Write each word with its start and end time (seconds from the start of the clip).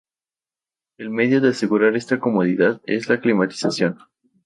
El 0.97 1.11
medio 1.11 1.41
de 1.41 1.49
asegurar 1.49 1.95
esta 1.95 2.19
comodidad 2.19 2.81
es 2.87 3.07
la 3.07 3.19
climatización. 3.21 3.99